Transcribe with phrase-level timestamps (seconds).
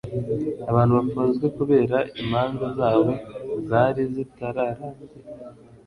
[0.69, 3.11] abantu bafunzwe kubera imanza zabo
[3.69, 5.15] zari zitararangira